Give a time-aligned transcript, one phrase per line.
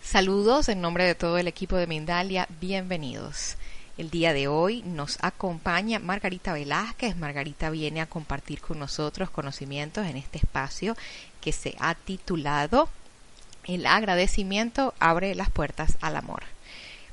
[0.00, 3.56] Saludos en nombre de todo el equipo de Mindalia, bienvenidos.
[3.96, 7.16] El día de hoy nos acompaña Margarita Velázquez.
[7.16, 10.96] Margarita viene a compartir con nosotros conocimientos en este espacio
[11.40, 12.88] que se ha titulado
[13.64, 16.42] El agradecimiento abre las puertas al amor.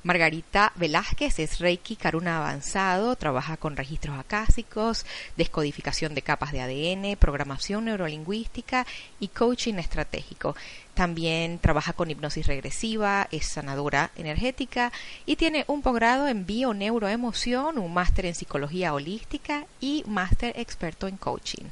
[0.02, 7.18] Margarita Velázquez es Reiki Karuna avanzado, trabaja con registros acásicos, descodificación de capas de ADN,
[7.18, 8.88] programación neurolingüística
[9.20, 10.56] y coaching estratégico.
[10.94, 14.94] También trabaja con hipnosis regresiva, es sanadora energética
[15.26, 21.18] y tiene un posgrado en bio-neuroemoción, un máster en psicología holística y máster experto en
[21.18, 21.66] coaching.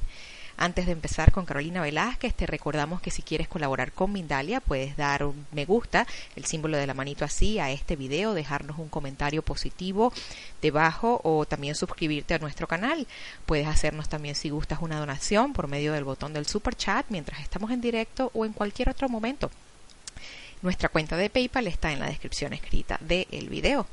[0.59, 4.97] Antes de empezar con Carolina Velázquez, te recordamos que si quieres colaborar con Mindalia, puedes
[4.97, 8.89] dar un me gusta, el símbolo de la manito así, a este video, dejarnos un
[8.89, 10.11] comentario positivo
[10.59, 13.05] debajo o también suscribirte a nuestro canal.
[13.45, 17.39] Puedes hacernos también si gustas una donación por medio del botón del super chat mientras
[17.41, 19.51] estamos en directo o en cualquier otro momento.
[20.63, 23.85] Nuestra cuenta de PayPal está en la descripción escrita del video.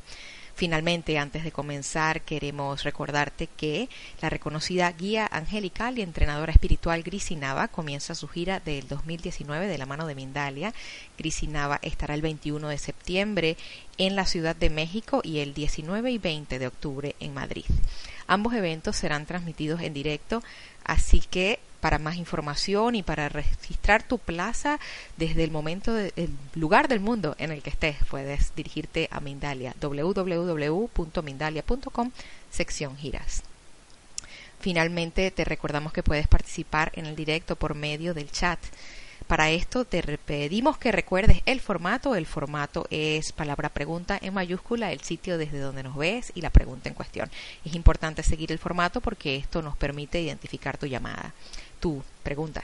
[0.56, 3.88] Finalmente, antes de comenzar, queremos recordarte que
[4.20, 9.86] la reconocida guía angelical y entrenadora espiritual Grisinava comienza su gira del 2019 de la
[9.86, 10.72] mano de Mindalia.
[11.18, 13.56] Grisinava estará el 21 de septiembre
[13.98, 17.64] en la Ciudad de México y el 19 y 20 de octubre en Madrid.
[18.28, 20.40] Ambos eventos serán transmitidos en directo,
[20.84, 24.80] así que para más información y para registrar tu plaza
[25.18, 29.74] desde el momento del lugar del mundo en el que estés, puedes dirigirte a Mindalia,
[29.82, 32.10] www.mindalia.com,
[32.50, 33.42] sección giras.
[34.60, 38.58] Finalmente, te recordamos que puedes participar en el directo por medio del chat.
[39.26, 42.14] Para esto te pedimos que recuerdes el formato.
[42.14, 46.48] El formato es palabra pregunta en mayúscula, el sitio desde donde nos ves y la
[46.48, 47.30] pregunta en cuestión.
[47.62, 51.34] Es importante seguir el formato porque esto nos permite identificar tu llamada
[52.22, 52.62] pregunta.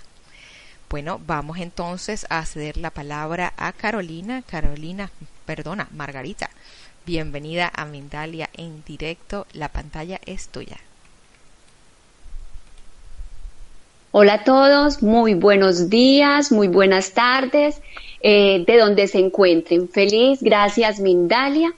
[0.88, 4.42] Bueno, vamos entonces a ceder la palabra a Carolina.
[4.42, 5.10] Carolina,
[5.46, 6.50] perdona, Margarita.
[7.06, 9.46] Bienvenida a Mindalia en directo.
[9.52, 10.78] La pantalla es tuya.
[14.12, 17.80] Hola a todos, muy buenos días, muy buenas tardes,
[18.22, 19.88] eh, de donde se encuentren.
[19.88, 21.72] Feliz, gracias Mindalia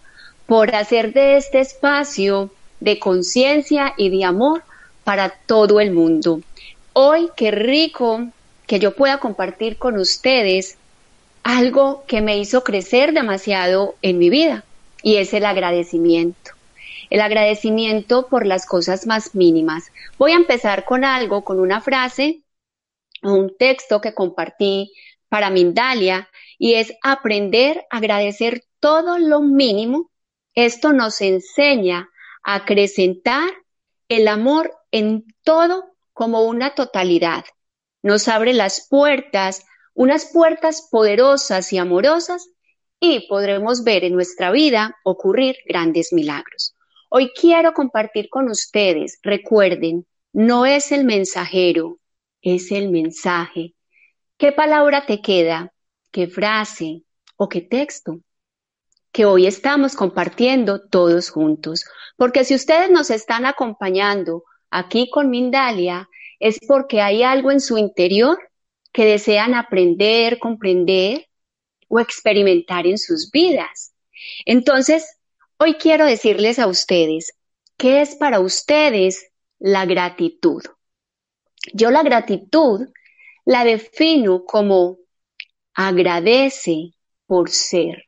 [0.47, 2.51] por hacer de este espacio
[2.81, 4.63] de conciencia y de amor
[5.05, 6.41] para todo el mundo.
[6.95, 8.29] Hoy qué rico
[8.67, 10.77] que yo pueda compartir con ustedes
[11.43, 14.65] algo que me hizo crecer demasiado en mi vida
[15.03, 16.51] y es el agradecimiento.
[17.09, 19.91] El agradecimiento por las cosas más mínimas.
[20.19, 22.43] Voy a empezar con algo, con una frase,
[23.23, 24.93] un texto que compartí
[25.31, 30.11] para Mindalia y es aprender a agradecer todo lo mínimo.
[30.55, 32.11] Esto nos enseña
[32.43, 33.49] a acrecentar
[34.09, 37.45] el amor en todo como una totalidad.
[38.03, 39.65] Nos abre las puertas,
[39.95, 42.49] unas puertas poderosas y amorosas,
[43.01, 46.75] y podremos ver en nuestra vida ocurrir grandes milagros.
[47.09, 51.99] Hoy quiero compartir con ustedes, recuerden, no es el mensajero,
[52.41, 53.75] es el mensaje.
[54.39, 55.73] ¿Qué palabra te queda?
[56.11, 57.03] ¿Qué frase
[57.37, 58.21] o qué texto?
[59.13, 61.85] que hoy estamos compartiendo todos juntos.
[62.17, 66.09] Porque si ustedes nos están acompañando aquí con Mindalia
[66.41, 68.39] es porque hay algo en su interior
[68.93, 71.29] que desean aprender, comprender
[71.89, 73.95] o experimentar en sus vidas.
[74.45, 75.19] Entonces,
[75.59, 77.35] hoy quiero decirles a ustedes,
[77.77, 80.63] ¿qué es para ustedes la gratitud?
[81.73, 82.89] Yo la gratitud
[83.45, 84.99] la defino como
[85.75, 86.95] agradece
[87.27, 88.05] por ser.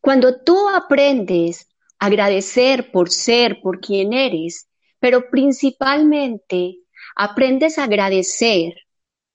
[0.00, 1.68] Cuando tú aprendes
[2.04, 6.80] agradecer por ser, por quien eres, pero principalmente
[7.16, 8.74] aprendes a agradecer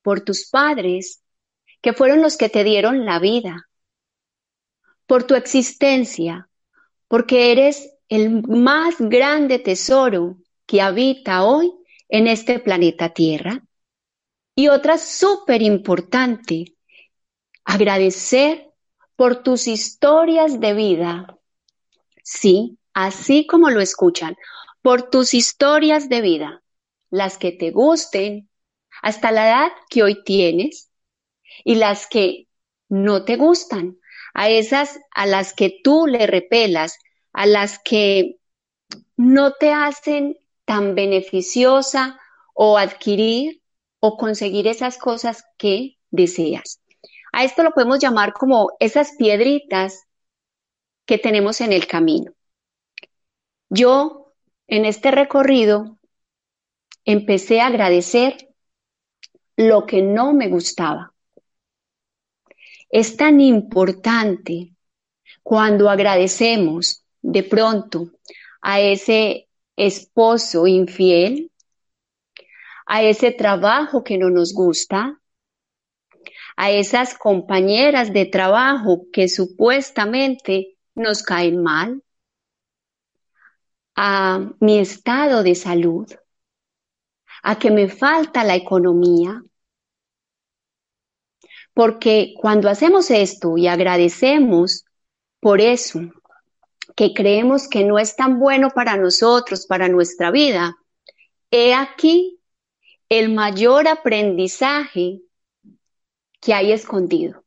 [0.03, 1.23] por tus padres,
[1.81, 3.69] que fueron los que te dieron la vida,
[5.07, 6.49] por tu existencia,
[7.07, 11.73] porque eres el más grande tesoro que habita hoy
[12.07, 13.63] en este planeta Tierra.
[14.55, 16.75] Y otra súper importante,
[17.63, 18.69] agradecer
[19.15, 21.38] por tus historias de vida
[22.31, 24.37] Sí, así como lo escuchan,
[24.83, 26.61] por tus historias de vida,
[27.09, 28.51] las que te gusten,
[29.01, 30.91] hasta la edad que hoy tienes,
[31.63, 32.47] y las que
[32.87, 33.97] no te gustan,
[34.35, 36.99] a esas a las que tú le repelas,
[37.33, 38.37] a las que
[39.17, 42.19] no te hacen tan beneficiosa
[42.53, 43.63] o adquirir
[43.99, 46.79] o conseguir esas cosas que deseas.
[47.31, 50.05] A esto lo podemos llamar como esas piedritas
[51.09, 52.33] que tenemos en el camino.
[53.67, 54.31] Yo
[54.67, 55.97] en este recorrido
[57.03, 58.53] empecé a agradecer
[59.57, 61.15] lo que no me gustaba.
[62.91, 64.75] Es tan importante
[65.41, 68.11] cuando agradecemos de pronto
[68.61, 71.51] a ese esposo infiel,
[72.85, 75.19] a ese trabajo que no nos gusta,
[76.55, 82.03] a esas compañeras de trabajo que supuestamente nos caen mal,
[83.95, 86.07] a mi estado de salud,
[87.43, 89.43] a que me falta la economía.
[91.73, 94.85] Porque cuando hacemos esto y agradecemos
[95.39, 95.99] por eso,
[96.95, 100.77] que creemos que no es tan bueno para nosotros, para nuestra vida,
[101.51, 102.39] he aquí
[103.09, 105.21] el mayor aprendizaje
[106.41, 107.43] que hay escondido.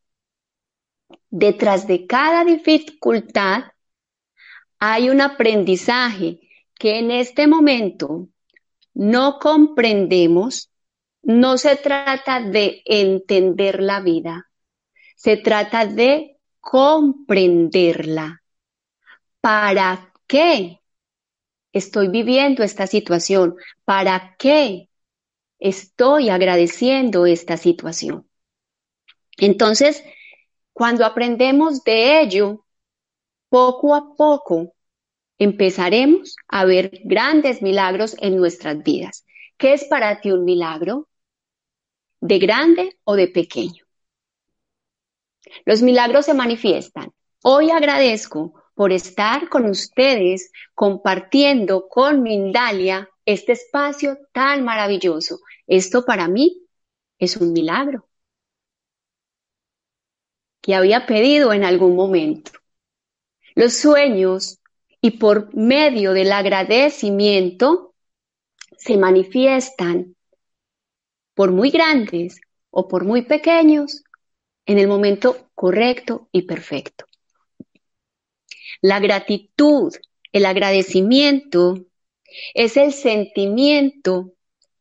[1.34, 3.72] Detrás de cada dificultad
[4.78, 6.40] hay un aprendizaje
[6.74, 8.28] que en este momento
[8.92, 10.70] no comprendemos.
[11.22, 14.50] No se trata de entender la vida,
[15.16, 18.42] se trata de comprenderla.
[19.40, 20.80] ¿Para qué
[21.72, 23.56] estoy viviendo esta situación?
[23.86, 24.90] ¿Para qué
[25.58, 28.28] estoy agradeciendo esta situación?
[29.38, 30.04] Entonces,
[30.72, 32.64] cuando aprendemos de ello,
[33.48, 34.74] poco a poco
[35.38, 39.24] empezaremos a ver grandes milagros en nuestras vidas.
[39.58, 41.08] ¿Qué es para ti un milagro?
[42.20, 43.84] ¿De grande o de pequeño?
[45.64, 47.12] Los milagros se manifiestan.
[47.42, 55.40] Hoy agradezco por estar con ustedes compartiendo con Mindalia este espacio tan maravilloso.
[55.66, 56.62] Esto para mí
[57.18, 58.08] es un milagro
[60.62, 62.52] que había pedido en algún momento.
[63.54, 64.60] Los sueños
[65.02, 67.94] y por medio del agradecimiento
[68.78, 70.16] se manifiestan
[71.34, 74.04] por muy grandes o por muy pequeños
[74.64, 77.04] en el momento correcto y perfecto.
[78.80, 79.92] La gratitud,
[80.32, 81.84] el agradecimiento
[82.54, 84.32] es el sentimiento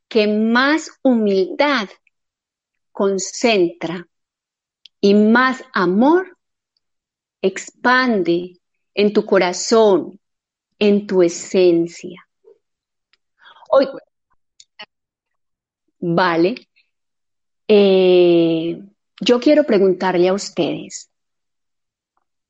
[0.08, 1.90] que más humildad
[2.92, 4.08] concentra
[5.02, 6.38] y más amor
[7.42, 8.60] expande
[8.94, 10.20] en tu corazón,
[10.78, 12.28] en tu esencia.
[13.70, 13.88] Hoy,
[16.00, 16.68] vale,
[17.68, 18.80] eh,
[19.20, 21.10] yo quiero preguntarle a ustedes,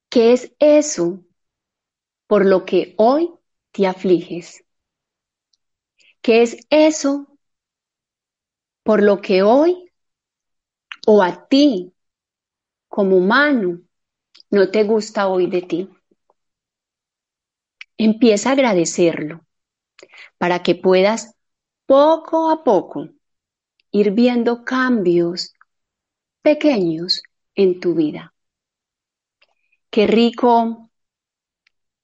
[0.10, 1.24] ¿qué es eso
[2.28, 3.32] por lo que hoy
[3.72, 4.64] te afliges?
[6.22, 7.28] ¿Qué es eso
[8.84, 9.92] por lo que hoy
[11.08, 11.94] o a ti
[12.92, 13.80] como humano
[14.50, 15.90] no te gusta hoy de ti?
[17.98, 19.46] Empieza a agradecerlo
[20.38, 21.36] para que puedas
[21.86, 23.08] poco a poco
[23.92, 25.54] ir viendo cambios
[26.42, 27.24] pequeños
[27.56, 28.34] en tu vida.
[29.90, 30.92] Qué rico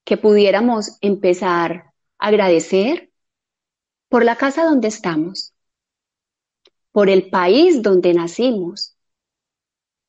[0.05, 3.11] que pudiéramos empezar a agradecer
[4.07, 5.53] por la casa donde estamos,
[6.93, 8.96] por el país donde nacimos,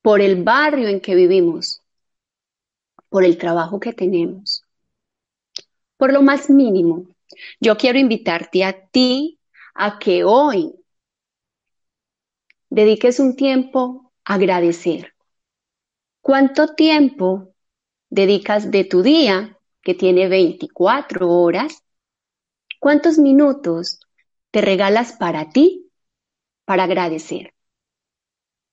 [0.01, 1.81] por el barrio en que vivimos,
[3.09, 4.63] por el trabajo que tenemos
[5.99, 7.07] por lo más mínimo,
[7.59, 9.37] yo quiero invitarte a ti
[9.75, 10.73] a que hoy
[12.69, 15.13] dediques un tiempo a agradecer.
[16.21, 17.53] ¿Cuánto tiempo
[18.09, 21.83] dedicas de tu día, que tiene 24 horas?
[22.79, 23.99] ¿Cuántos minutos
[24.51, 25.91] te regalas para ti,
[26.63, 27.53] para agradecer?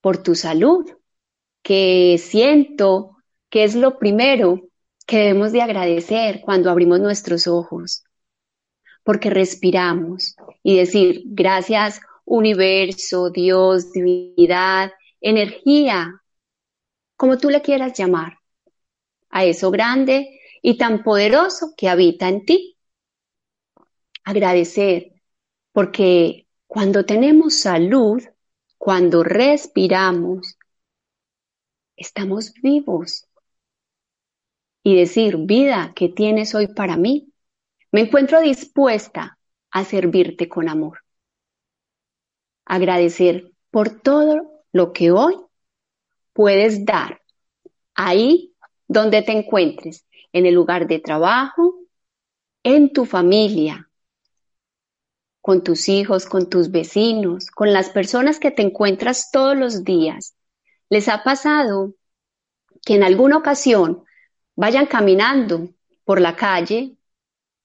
[0.01, 0.89] Por tu salud,
[1.67, 3.17] que siento
[3.51, 4.69] que es lo primero
[5.05, 8.05] que debemos de agradecer cuando abrimos nuestros ojos,
[9.03, 16.23] porque respiramos y decir gracias universo, Dios, divinidad, energía,
[17.17, 18.39] como tú le quieras llamar,
[19.29, 22.77] a eso grande y tan poderoso que habita en ti.
[24.23, 25.15] Agradecer,
[25.73, 28.23] porque cuando tenemos salud,
[28.79, 30.56] cuando respiramos,
[31.97, 33.27] estamos vivos,
[34.87, 37.33] y decir, vida, ¿qué tienes hoy para mí?
[37.91, 39.37] Me encuentro dispuesta
[39.73, 41.01] a servirte con amor.
[42.65, 45.35] Agradecer por todo lo que hoy
[46.33, 47.21] puedes dar
[47.97, 48.55] ahí
[48.87, 51.75] donde te encuentres, en el lugar de trabajo,
[52.63, 53.91] en tu familia,
[55.41, 60.36] con tus hijos, con tus vecinos, con las personas que te encuentras todos los días.
[60.89, 61.95] ¿Les ha pasado
[62.85, 64.05] que en alguna ocasión
[64.55, 65.71] vayan caminando
[66.05, 66.97] por la calle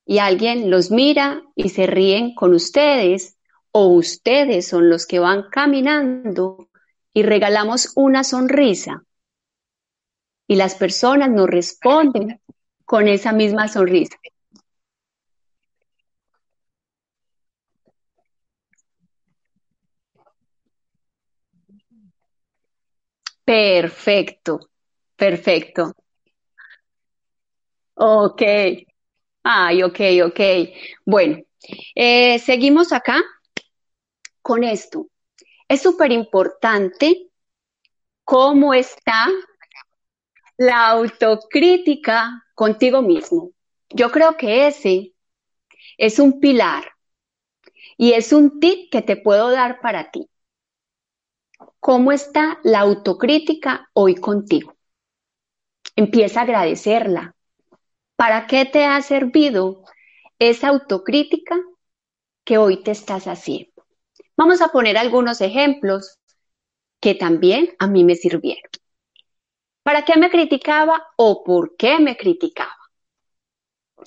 [0.06, 3.38] y alguien los mira y se ríen con ustedes
[3.72, 6.70] o ustedes son los que van caminando
[7.13, 9.04] y regalamos una sonrisa
[10.48, 12.42] y las personas nos responden
[12.84, 14.18] con esa misma sonrisa.
[23.51, 24.60] Perfecto,
[25.17, 25.93] perfecto.
[27.96, 28.41] Ok.
[29.43, 30.39] Ay, ok, ok.
[31.05, 31.39] Bueno,
[31.96, 33.22] eh, seguimos acá
[34.41, 35.08] con esto.
[35.67, 37.29] Es súper importante
[38.25, 39.27] cómo está
[40.58, 43.51] la autocrítica contigo mismo.
[43.89, 45.13] Yo creo que ese
[45.98, 46.86] es un pilar
[47.98, 50.31] y es un tip que te puedo dar para ti.
[51.82, 54.78] ¿Cómo está la autocrítica hoy contigo?
[55.96, 57.36] Empieza a agradecerla.
[58.16, 59.84] ¿Para qué te ha servido
[60.38, 61.60] esa autocrítica
[62.44, 63.84] que hoy te estás haciendo?
[64.38, 66.20] Vamos a poner algunos ejemplos
[67.00, 68.70] que también a mí me sirvieron.
[69.82, 72.78] ¿Para qué me criticaba o por qué me criticaba?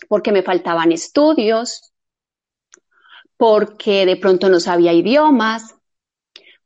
[0.09, 1.93] Porque me faltaban estudios,
[3.37, 5.75] porque de pronto no sabía idiomas,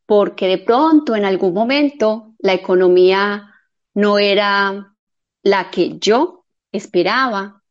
[0.09, 3.55] porque de pronto en algún momento la economía
[3.93, 4.97] no era
[5.43, 7.63] la que yo esperaba.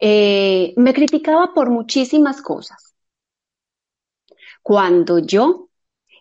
[0.00, 2.96] Eh, me criticaba por muchísimas cosas.
[4.60, 5.68] Cuando yo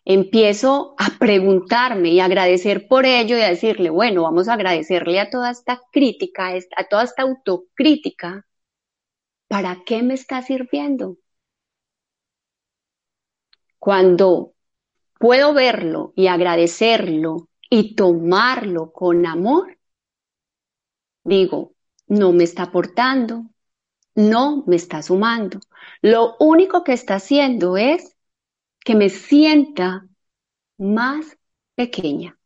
[0.06, 5.32] empiezo a preguntarme y agradecer por ello y a decirle, bueno, vamos a agradecerle a
[5.32, 8.46] toda esta crítica, a toda esta autocrítica,
[9.48, 11.18] ¿para qué me está sirviendo?
[13.80, 14.54] Cuando
[15.20, 19.78] puedo verlo y agradecerlo y tomarlo con amor,
[21.24, 21.74] digo,
[22.08, 23.44] no me está aportando,
[24.16, 25.60] no me está sumando.
[26.02, 28.16] Lo único que está haciendo es
[28.84, 30.08] que me sienta
[30.78, 31.38] más
[31.76, 32.40] pequeña,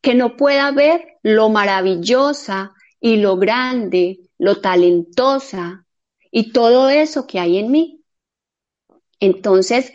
[0.00, 5.86] que no pueda ver lo maravillosa y lo grande, lo talentosa
[6.30, 8.00] y todo eso que hay en mí.
[9.20, 9.92] Entonces,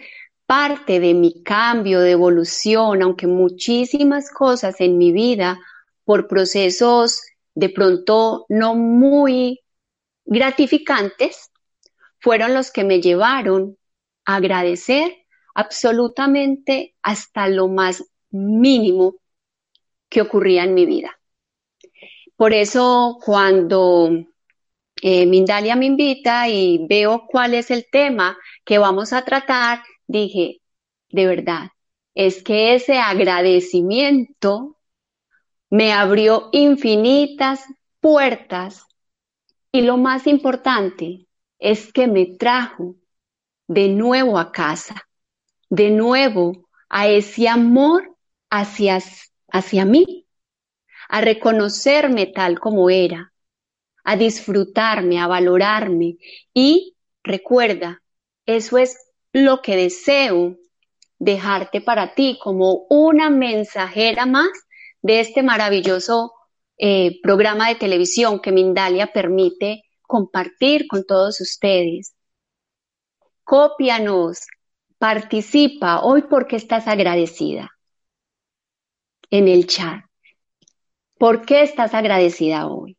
[0.50, 5.60] parte de mi cambio, de evolución, aunque muchísimas cosas en mi vida,
[6.06, 7.22] por procesos
[7.53, 9.60] de pronto no muy
[10.25, 11.51] gratificantes,
[12.20, 13.77] fueron los que me llevaron
[14.25, 15.18] a agradecer
[15.53, 19.18] absolutamente hasta lo más mínimo
[20.10, 21.20] que ocurría en mi vida.
[22.36, 24.10] Por eso cuando
[25.00, 30.62] eh, Mindalia me invita y veo cuál es el tema que vamos a tratar, dije,
[31.10, 31.70] de verdad,
[32.13, 34.78] es que ese agradecimiento
[35.70, 37.63] me abrió infinitas
[38.01, 38.86] puertas
[39.72, 41.28] y lo más importante
[41.60, 42.96] es que me trajo
[43.68, 45.10] de nuevo a casa
[45.70, 48.16] de nuevo a ese amor
[48.50, 49.00] hacia,
[49.51, 50.28] hacia mí,
[51.08, 53.32] a reconocerme tal como era,
[54.04, 56.18] a disfrutarme, a valorarme.
[56.54, 58.01] Y recuerda,
[58.46, 58.98] eso es
[59.34, 60.58] lo que deseo
[61.18, 64.50] dejarte para ti como una mensajera más
[65.02, 66.34] de este maravilloso
[66.78, 72.14] eh, programa de televisión que Mindalia permite compartir con todos ustedes.
[73.44, 74.46] Cópianos,
[75.00, 77.72] Participa hoy porque estás agradecida
[79.32, 80.04] en el chat.
[81.18, 82.98] ¿Por qué estás agradecida hoy?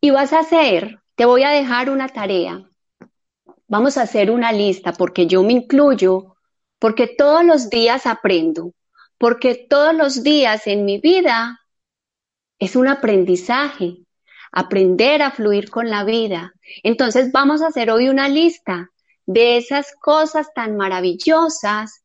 [0.00, 2.66] Y vas a hacer, te voy a dejar una tarea.
[3.72, 6.36] Vamos a hacer una lista porque yo me incluyo,
[6.78, 8.74] porque todos los días aprendo,
[9.16, 11.58] porque todos los días en mi vida
[12.58, 13.96] es un aprendizaje,
[14.52, 16.52] aprender a fluir con la vida.
[16.82, 18.90] Entonces vamos a hacer hoy una lista
[19.24, 22.02] de esas cosas tan maravillosas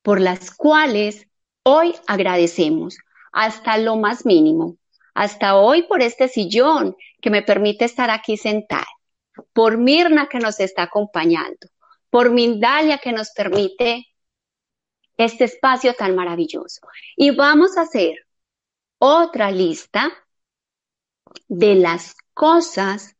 [0.00, 1.28] por las cuales
[1.62, 2.96] hoy agradecemos,
[3.32, 4.78] hasta lo más mínimo,
[5.12, 8.86] hasta hoy por este sillón que me permite estar aquí sentada,
[9.52, 11.68] por Mirna que nos está acompañando,
[12.10, 14.06] por Mindalia que nos permite
[15.16, 16.80] este espacio tan maravilloso.
[17.16, 18.26] Y vamos a hacer
[18.98, 20.12] otra lista
[21.48, 23.16] de las cosas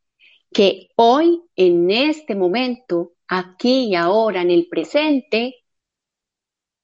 [0.53, 5.65] que hoy, en este momento, aquí y ahora, en el presente,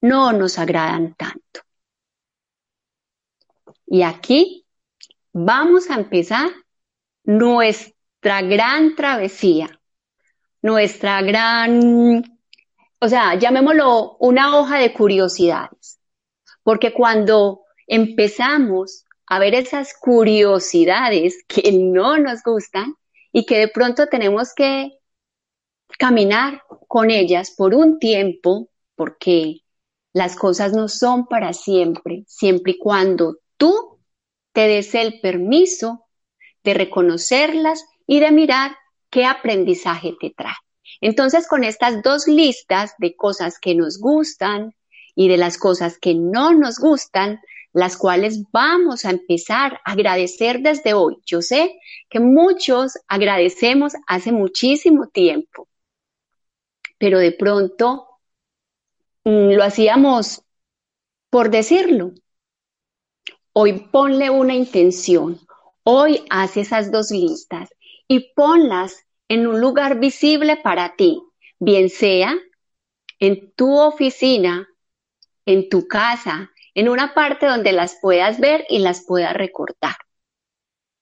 [0.00, 1.60] no nos agradan tanto.
[3.86, 4.66] Y aquí
[5.32, 6.50] vamos a empezar
[7.24, 7.91] nuestra
[8.22, 9.80] gran travesía,
[10.62, 12.22] nuestra gran,
[13.00, 15.98] o sea, llamémoslo una hoja de curiosidades,
[16.62, 22.94] porque cuando empezamos a ver esas curiosidades que no nos gustan
[23.32, 24.98] y que de pronto tenemos que
[25.98, 29.62] caminar con ellas por un tiempo, porque
[30.12, 33.98] las cosas no son para siempre, siempre y cuando tú
[34.52, 36.06] te des el permiso
[36.62, 38.76] de reconocerlas y de mirar
[39.08, 40.52] qué aprendizaje te trae.
[41.00, 44.74] Entonces, con estas dos listas de cosas que nos gustan
[45.14, 47.40] y de las cosas que no nos gustan,
[47.72, 51.22] las cuales vamos a empezar a agradecer desde hoy.
[51.24, 55.66] Yo sé que muchos agradecemos hace muchísimo tiempo,
[56.98, 58.08] pero de pronto
[59.24, 60.42] mm, lo hacíamos
[61.30, 62.12] por decirlo.
[63.54, 65.40] Hoy ponle una intención.
[65.82, 67.70] Hoy haz esas dos listas
[68.08, 71.22] y ponlas en un lugar visible para ti,
[71.58, 72.34] bien sea
[73.22, 74.68] en tu oficina,
[75.46, 79.94] en tu casa, en una parte donde las puedas ver y las puedas recordar.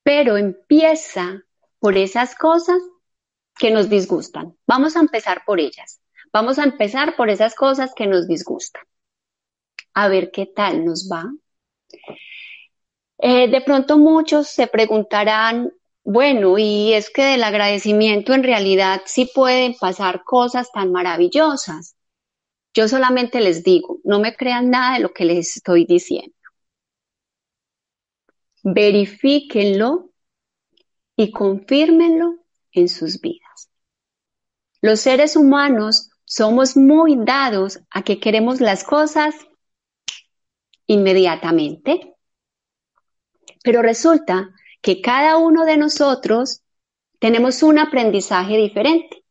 [0.03, 1.43] Pero empieza
[1.79, 2.79] por esas cosas
[3.59, 4.55] que nos disgustan.
[4.67, 6.03] Vamos a empezar por ellas.
[6.31, 8.85] Vamos a empezar por esas cosas que nos disgustan.
[9.95, 11.25] A ver qué tal nos va.
[13.17, 19.31] Eh, de pronto muchos se preguntarán, bueno, y es que del agradecimiento en realidad sí
[19.33, 21.97] pueden pasar cosas tan maravillosas.
[22.75, 26.35] Yo solamente les digo, no me crean nada de lo que les estoy diciendo.
[28.63, 30.11] Verifíquenlo
[31.17, 32.37] y confírmenlo
[32.73, 33.71] en sus vidas.
[34.81, 39.35] Los seres humanos somos muy dados a que queremos las cosas
[40.87, 42.17] inmediatamente,
[43.63, 46.63] pero resulta que cada uno de nosotros
[47.19, 49.25] tenemos un aprendizaje diferente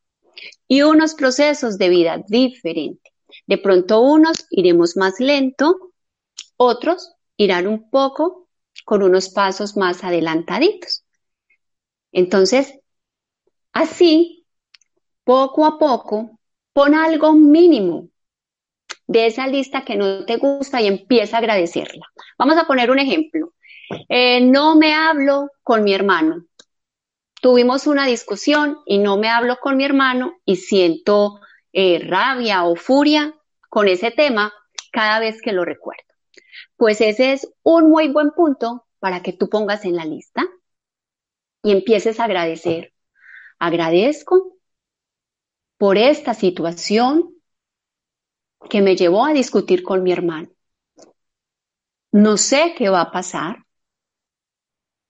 [0.67, 3.11] y unos procesos de vida diferentes.
[3.47, 5.91] De pronto unos iremos más lento,
[6.57, 8.47] otros irán un poco
[8.85, 11.03] con unos pasos más adelantaditos.
[12.11, 12.79] Entonces,
[13.71, 14.45] así,
[15.23, 16.39] poco a poco,
[16.73, 18.09] pon algo mínimo
[19.07, 22.05] de esa lista que no te gusta y empieza a agradecerla.
[22.37, 23.53] Vamos a poner un ejemplo.
[24.07, 26.45] Eh, no me hablo con mi hermano.
[27.41, 31.39] Tuvimos una discusión y no me hablo con mi hermano y siento
[31.71, 33.33] eh, rabia o furia
[33.69, 34.53] con ese tema
[34.91, 36.03] cada vez que lo recuerdo.
[36.75, 40.45] Pues ese es un muy buen punto para que tú pongas en la lista
[41.63, 42.93] y empieces a agradecer.
[43.57, 44.57] Agradezco
[45.77, 47.35] por esta situación
[48.69, 50.49] que me llevó a discutir con mi hermano.
[52.11, 53.65] No sé qué va a pasar,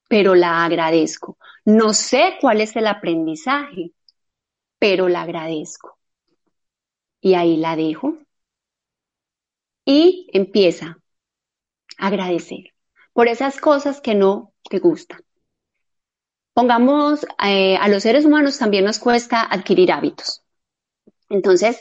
[0.09, 1.37] pero la agradezco.
[1.63, 3.93] No sé cuál es el aprendizaje,
[4.79, 5.97] pero la agradezco.
[7.21, 8.17] Y ahí la dejo.
[9.85, 10.97] Y empieza
[11.97, 12.73] a agradecer
[13.13, 15.21] por esas cosas que no te gustan.
[16.53, 20.41] Pongamos, eh, a los seres humanos también nos cuesta adquirir hábitos.
[21.29, 21.79] Entonces,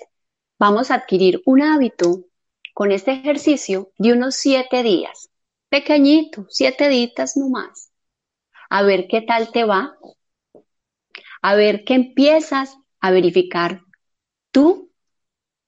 [0.58, 2.26] vamos a adquirir un hábito
[2.74, 5.30] con este ejercicio de unos siete días.
[5.70, 7.87] Pequeñito, siete días nomás.
[8.68, 9.96] A ver qué tal te va.
[11.42, 13.82] A ver qué empiezas a verificar
[14.50, 14.90] tú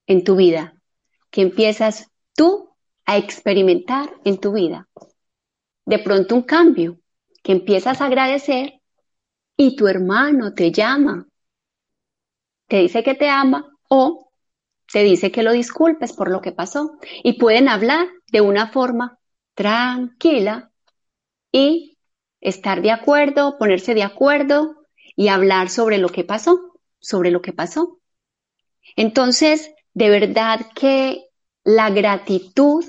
[0.06, 0.74] en tu vida,
[1.30, 2.74] que empiezas tú
[3.06, 4.88] a experimentar en tu vida.
[5.84, 7.00] De pronto un cambio,
[7.42, 8.80] que empiezas a agradecer
[9.56, 11.26] y tu hermano te llama,
[12.66, 14.30] te dice que te ama o
[14.92, 19.18] te dice que lo disculpes por lo que pasó y pueden hablar de una forma
[19.54, 20.70] tranquila
[21.52, 21.89] y
[22.40, 24.76] estar de acuerdo, ponerse de acuerdo
[25.16, 28.00] y hablar sobre lo que pasó, sobre lo que pasó.
[28.96, 31.24] Entonces, de verdad que
[31.64, 32.84] la gratitud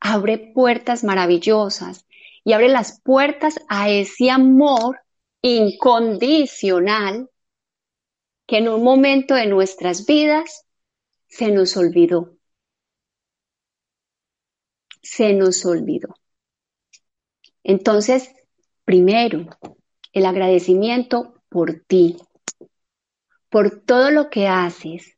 [0.00, 2.06] abre puertas maravillosas
[2.44, 5.00] y abre las puertas a ese amor
[5.42, 7.30] incondicional
[8.46, 10.66] que en un momento de nuestras vidas
[11.28, 12.36] se nos olvidó.
[15.02, 16.21] Se nos olvidó.
[17.64, 18.34] Entonces,
[18.84, 19.46] primero,
[20.12, 22.16] el agradecimiento por ti,
[23.48, 25.16] por todo lo que haces,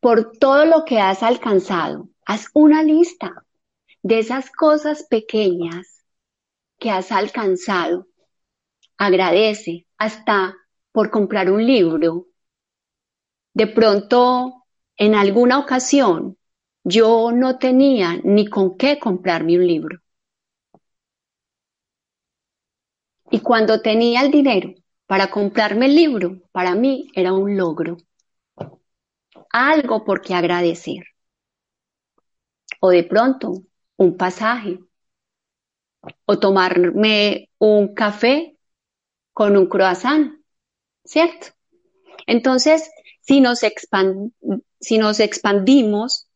[0.00, 2.08] por todo lo que has alcanzado.
[2.24, 3.44] Haz una lista
[4.02, 6.04] de esas cosas pequeñas
[6.78, 8.06] que has alcanzado.
[8.96, 10.56] Agradece hasta
[10.92, 12.26] por comprar un libro.
[13.52, 14.64] De pronto,
[14.96, 16.38] en alguna ocasión,
[16.84, 20.00] yo no tenía ni con qué comprarme un libro.
[23.30, 24.74] Y cuando tenía el dinero
[25.06, 27.96] para comprarme el libro, para mí era un logro
[29.50, 31.04] algo por qué agradecer.
[32.80, 33.64] O de pronto,
[33.96, 34.78] un pasaje.
[36.24, 38.56] O tomarme un café
[39.34, 40.40] con un croissant,
[41.04, 41.48] ¿cierto?
[42.26, 42.90] Entonces,
[43.20, 43.60] si nos,
[44.80, 46.28] si nos expandimos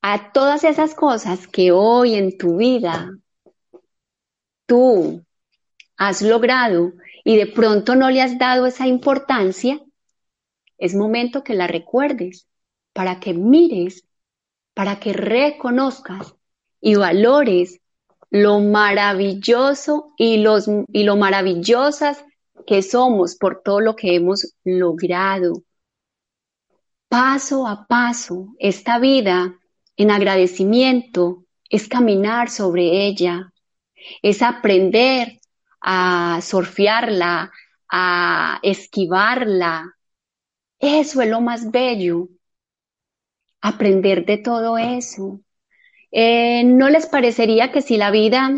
[0.00, 3.10] a todas esas cosas que hoy en tu vida
[4.64, 5.25] tú
[5.96, 6.92] has logrado
[7.24, 9.80] y de pronto no le has dado esa importancia,
[10.78, 12.46] es momento que la recuerdes
[12.92, 14.04] para que mires,
[14.74, 16.34] para que reconozcas
[16.80, 17.80] y valores
[18.30, 22.24] lo maravilloso y, los, y lo maravillosas
[22.66, 25.62] que somos por todo lo que hemos logrado.
[27.08, 29.58] Paso a paso, esta vida
[29.96, 33.52] en agradecimiento es caminar sobre ella,
[34.22, 35.40] es aprender
[35.86, 37.52] a surfearla,
[37.90, 39.94] a esquivarla.
[40.80, 42.28] Eso es lo más bello,
[43.60, 45.40] aprender de todo eso.
[46.12, 48.50] Eh, ¿No les parecería que si la vida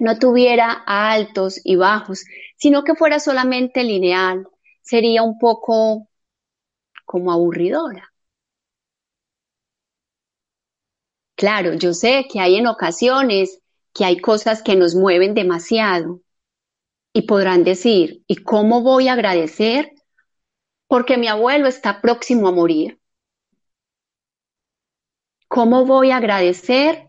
[0.00, 2.24] no tuviera altos y bajos,
[2.56, 4.46] sino que fuera solamente lineal,
[4.82, 6.08] sería un poco
[7.06, 8.12] como aburridora?
[11.34, 13.60] Claro, yo sé que hay en ocasiones
[13.94, 16.20] que hay cosas que nos mueven demasiado
[17.16, 19.90] y podrán decir, ¿y cómo voy a agradecer?
[20.86, 23.00] Porque mi abuelo está próximo a morir.
[25.48, 27.08] ¿Cómo voy a agradecer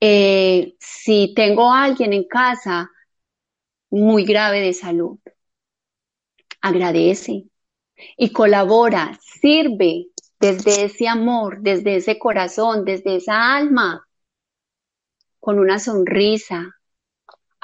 [0.00, 2.90] eh, si tengo a alguien en casa
[3.88, 5.20] muy grave de salud?
[6.60, 7.44] Agradece
[8.16, 10.08] y colabora, sirve
[10.40, 14.08] desde ese amor, desde ese corazón, desde esa alma,
[15.38, 16.72] con una sonrisa.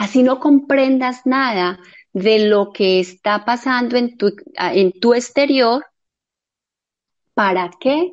[0.03, 1.79] Así no comprendas nada
[2.13, 5.85] de lo que está pasando en tu, en tu exterior,
[7.35, 8.13] ¿para qué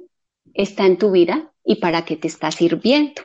[0.53, 1.49] está en tu vida?
[1.69, 3.21] y para qué te está sirviendo.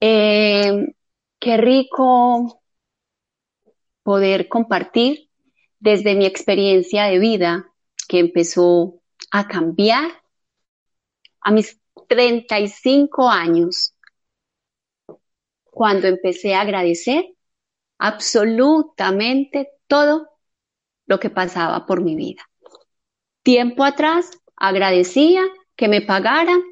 [0.00, 0.94] Eh,
[1.38, 2.60] qué rico
[4.02, 5.30] poder compartir
[5.78, 7.72] desde mi experiencia de vida
[8.08, 10.10] que empezó a cambiar
[11.40, 13.93] a mis 35 años,
[15.74, 17.34] cuando empecé a agradecer
[17.98, 20.28] absolutamente todo
[21.06, 22.48] lo que pasaba por mi vida.
[23.42, 25.42] Tiempo atrás agradecía
[25.74, 26.62] que me pagaran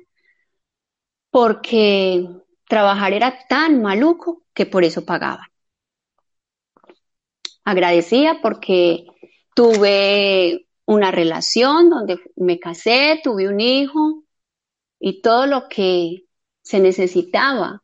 [1.30, 2.28] porque
[2.68, 5.48] trabajar era tan maluco que por eso pagaban.
[7.64, 9.06] Agradecía porque
[9.54, 14.24] tuve una relación donde me casé, tuve un hijo
[15.00, 16.24] y todo lo que
[16.62, 17.81] se necesitaba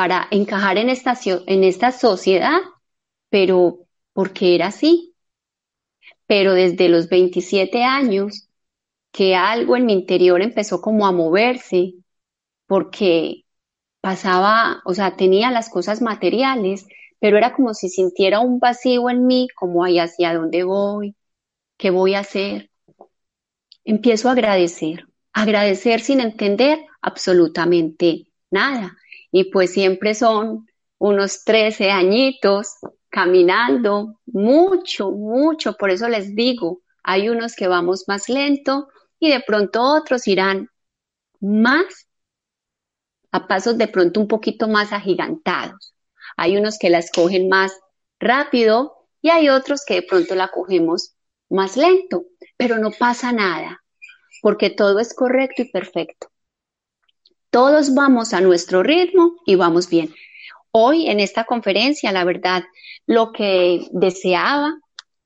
[0.00, 2.56] para encajar en esta, en esta sociedad,
[3.28, 3.80] pero
[4.14, 5.14] porque era así.
[6.26, 8.48] Pero desde los 27 años
[9.12, 11.96] que algo en mi interior empezó como a moverse,
[12.66, 13.44] porque
[14.00, 16.86] pasaba, o sea, tenía las cosas materiales,
[17.20, 21.16] pero era como si sintiera un vacío en mí, como ahí hacia dónde voy,
[21.78, 22.70] qué voy a hacer.
[23.84, 28.96] Empiezo a agradecer, agradecer sin entender absolutamente nada.
[29.32, 30.66] Y pues siempre son
[30.98, 32.74] unos 13 añitos
[33.08, 38.88] caminando, mucho, mucho, por eso les digo, hay unos que vamos más lento,
[39.18, 40.68] y de pronto otros irán
[41.40, 42.06] más
[43.32, 45.94] a pasos de pronto un poquito más agigantados.
[46.36, 47.72] Hay unos que las cogen más
[48.18, 51.14] rápido y hay otros que de pronto la cogemos
[51.48, 52.24] más lento,
[52.56, 53.82] pero no pasa nada,
[54.42, 56.29] porque todo es correcto y perfecto.
[57.50, 60.14] Todos vamos a nuestro ritmo y vamos bien.
[60.70, 62.62] Hoy en esta conferencia, la verdad,
[63.06, 64.78] lo que deseaba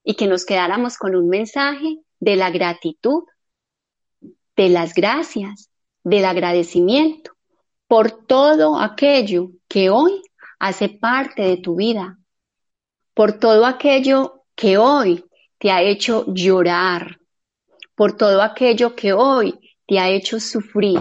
[0.03, 3.25] y que nos quedáramos con un mensaje de la gratitud
[4.57, 5.71] de las gracias,
[6.03, 7.33] del agradecimiento
[7.87, 10.23] por todo aquello que hoy
[10.59, 12.19] hace parte de tu vida,
[13.13, 15.25] por todo aquello que hoy
[15.59, 17.19] te ha hecho llorar,
[17.95, 21.01] por todo aquello que hoy te ha hecho sufrir.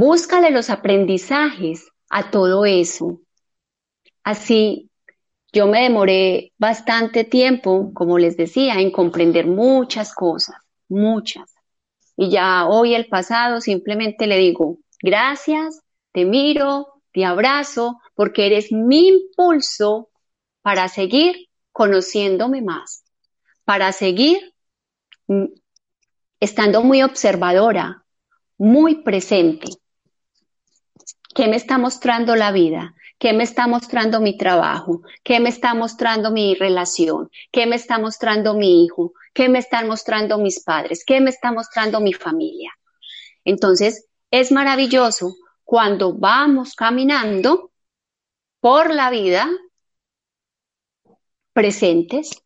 [0.00, 3.20] Búscale los aprendizajes a todo eso.
[4.22, 4.90] Así,
[5.52, 10.54] yo me demoré bastante tiempo, como les decía, en comprender muchas cosas
[10.88, 11.52] muchas.
[12.16, 15.80] Y ya hoy el pasado simplemente le digo, gracias,
[16.12, 20.10] te miro, te abrazo, porque eres mi impulso
[20.62, 23.02] para seguir conociéndome más,
[23.64, 24.54] para seguir
[25.26, 25.46] mm,
[26.38, 28.04] estando muy observadora,
[28.56, 29.68] muy presente.
[31.38, 32.96] ¿Qué me está mostrando la vida?
[33.16, 35.02] ¿Qué me está mostrando mi trabajo?
[35.22, 37.30] ¿Qué me está mostrando mi relación?
[37.52, 39.12] ¿Qué me está mostrando mi hijo?
[39.32, 41.04] ¿Qué me están mostrando mis padres?
[41.06, 42.72] ¿Qué me está mostrando mi familia?
[43.44, 47.70] Entonces, es maravilloso cuando vamos caminando
[48.58, 49.48] por la vida
[51.52, 52.42] presentes,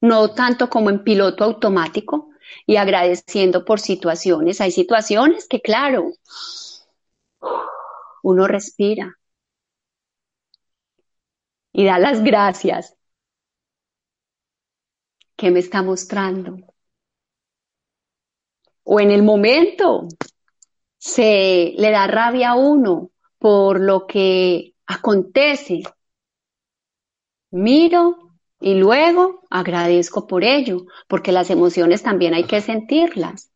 [0.00, 2.30] no tanto como en piloto automático
[2.64, 4.62] y agradeciendo por situaciones.
[4.62, 6.14] Hay situaciones que, claro,
[8.22, 9.18] uno respira
[11.72, 12.96] y da las gracias.
[15.36, 16.58] ¿Qué me está mostrando?
[18.82, 20.08] O en el momento
[20.98, 25.82] se le da rabia a uno por lo que acontece.
[27.52, 33.52] Miro y luego agradezco por ello, porque las emociones también hay que sentirlas.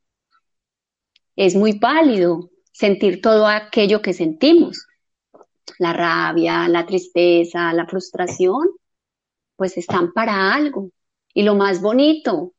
[1.35, 4.87] Es muy válido sentir todo aquello que sentimos.
[5.79, 8.69] La rabia, la tristeza, la frustración,
[9.57, 10.91] pues están para algo.
[11.35, 12.55] Y lo más bonito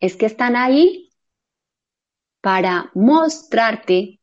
[0.00, 1.10] es que están ahí
[2.40, 4.20] para mostrarte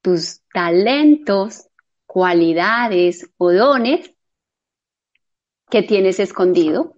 [0.00, 1.68] tus talentos,
[2.06, 4.12] cualidades o dones
[5.70, 6.96] que tienes escondido.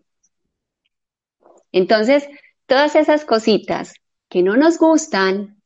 [1.70, 2.28] Entonces,
[2.66, 3.94] todas esas cositas
[4.28, 5.62] que no nos gustan,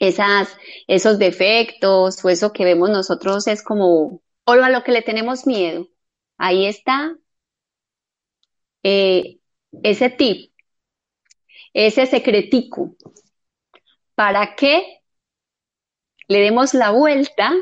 [0.00, 5.02] esas, esos defectos o eso que vemos nosotros es como, o a lo que le
[5.02, 5.88] tenemos miedo,
[6.38, 7.16] ahí está
[8.82, 9.38] eh,
[9.82, 10.52] ese tip,
[11.72, 12.96] ese secretico,
[14.14, 15.02] para que
[16.28, 17.52] le demos la vuelta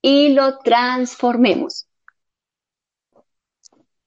[0.00, 1.86] y lo transformemos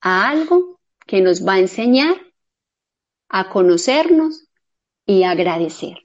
[0.02, 2.16] a algo que nos va a enseñar
[3.30, 4.48] a conocernos
[5.06, 5.98] y agradecer.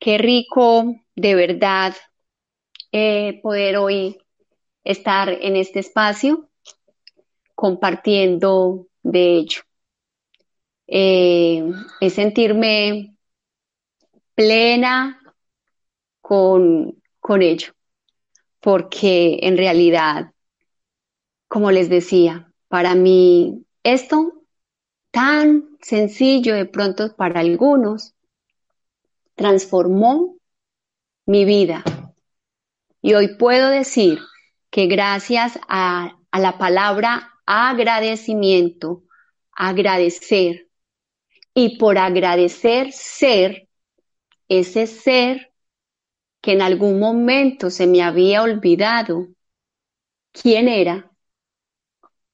[0.00, 1.94] Qué rico de verdad
[2.90, 4.16] eh, poder hoy
[4.82, 6.48] estar en este espacio
[7.54, 9.60] compartiendo de ello.
[10.86, 13.14] Eh, es sentirme
[14.34, 15.20] plena
[16.22, 17.74] con, con ello,
[18.60, 20.32] porque en realidad,
[21.46, 24.32] como les decía, para mí esto
[25.10, 28.14] tan sencillo de pronto para algunos
[29.40, 30.36] transformó
[31.24, 31.82] mi vida.
[33.00, 34.18] Y hoy puedo decir
[34.68, 39.02] que gracias a, la palabra agradecimiento,
[39.52, 40.68] agradecer,
[41.54, 43.66] y por agradecer ser,
[44.46, 45.54] ese ser
[46.42, 49.26] que en algún momento se me había olvidado
[50.32, 51.10] quién era,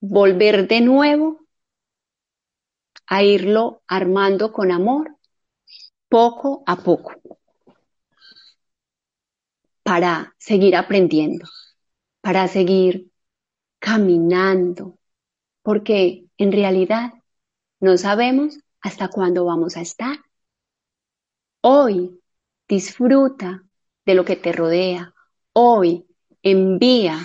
[0.01, 1.39] volver de nuevo
[3.07, 5.16] a irlo armando con amor
[6.09, 7.13] poco a poco
[9.83, 11.47] para seguir aprendiendo,
[12.21, 13.11] para seguir
[13.79, 14.99] caminando,
[15.63, 17.13] porque en realidad
[17.81, 20.19] no sabemos hasta cuándo vamos a estar.
[21.61, 22.21] Hoy
[22.69, 23.65] disfruta
[24.05, 25.15] de lo que te rodea.
[25.53, 26.07] Hoy
[26.43, 27.19] envía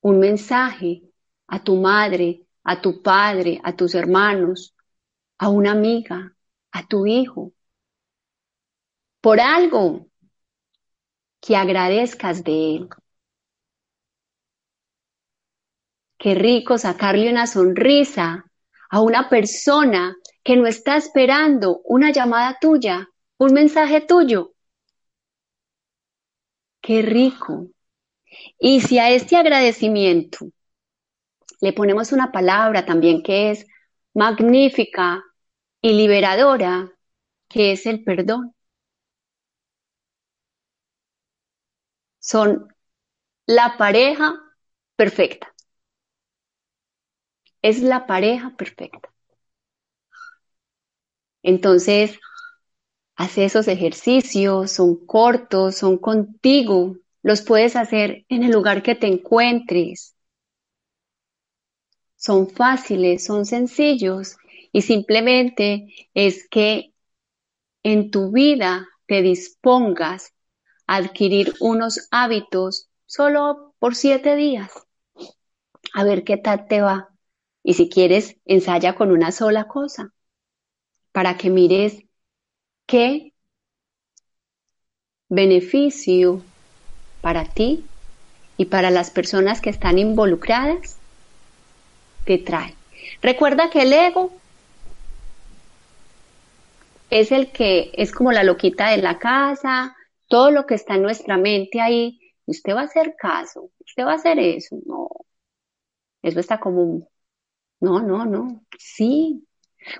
[0.00, 1.02] un mensaje
[1.46, 4.74] a tu madre, a tu padre, a tus hermanos,
[5.38, 6.36] a una amiga,
[6.72, 7.52] a tu hijo,
[9.20, 10.06] por algo
[11.40, 12.88] que agradezcas de él.
[16.18, 18.44] Qué rico sacarle una sonrisa
[18.90, 24.52] a una persona que no está esperando una llamada tuya, un mensaje tuyo.
[26.80, 27.68] Qué rico.
[28.58, 30.48] Y si a este agradecimiento
[31.60, 33.66] le ponemos una palabra también que es
[34.14, 35.22] magnífica
[35.82, 36.92] y liberadora,
[37.48, 38.54] que es el perdón.
[42.30, 42.68] Son
[43.46, 44.34] la pareja
[44.96, 45.54] perfecta.
[47.62, 49.08] Es la pareja perfecta.
[51.42, 52.20] Entonces,
[53.16, 59.06] hace esos ejercicios, son cortos, son contigo, los puedes hacer en el lugar que te
[59.06, 60.14] encuentres.
[62.16, 64.36] Son fáciles, son sencillos
[64.70, 66.92] y simplemente es que
[67.82, 70.34] en tu vida te dispongas
[70.88, 74.72] adquirir unos hábitos solo por siete días.
[75.94, 77.10] A ver qué tal te va.
[77.62, 80.12] Y si quieres, ensaya con una sola cosa
[81.12, 82.02] para que mires
[82.86, 83.34] qué
[85.28, 86.42] beneficio
[87.20, 87.84] para ti
[88.56, 90.96] y para las personas que están involucradas
[92.24, 92.74] te trae.
[93.20, 94.32] Recuerda que el ego
[97.10, 99.94] es el que es como la loquita de la casa,
[100.28, 104.12] todo lo que está en nuestra mente ahí, usted va a hacer caso, usted va
[104.12, 105.08] a hacer eso, no,
[106.22, 107.08] eso está como,
[107.80, 109.46] no, no, no, sí,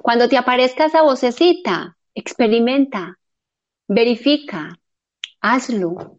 [0.03, 3.19] cuando te aparezca esa vocecita, experimenta,
[3.87, 4.79] verifica,
[5.41, 6.19] hazlo.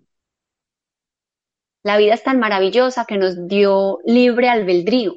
[1.84, 5.16] La vida es tan maravillosa que nos dio libre albedrío.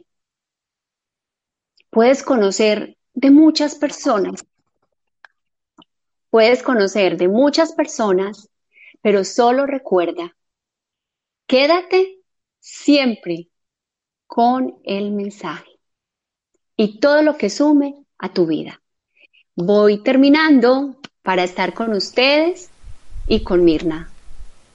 [1.90, 4.46] Puedes conocer de muchas personas.
[6.31, 8.48] Puedes conocer de muchas personas,
[9.02, 10.34] pero solo recuerda,
[11.46, 12.20] quédate
[12.60, 13.48] siempre
[14.26, 15.70] con el mensaje
[16.76, 18.80] y todo lo que sume a tu vida.
[19.54, 22.70] Voy terminando para estar con ustedes
[23.28, 24.10] y con Mirna.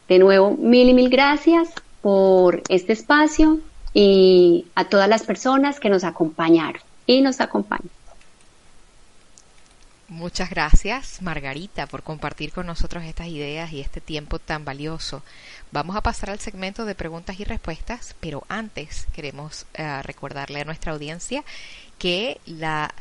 [0.07, 3.59] De nuevo, mil y mil gracias por este espacio
[3.93, 7.96] y a todas las personas que nos acompañaron y nos acompañan.
[10.09, 15.21] Muchas gracias, Margarita, por compartir con nosotros estas ideas y este tiempo tan valioso.
[15.73, 20.65] Vamos a pasar al segmento de preguntas y respuestas, pero antes queremos eh, recordarle a
[20.65, 21.43] nuestra audiencia
[21.99, 22.93] que la